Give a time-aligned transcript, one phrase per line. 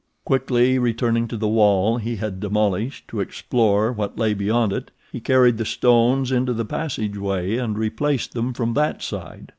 [0.25, 5.19] Quickly returning to the wall he had demolished to explore what lay beyond it, he
[5.19, 9.49] carried the stones into the passageway and replaced them from that side.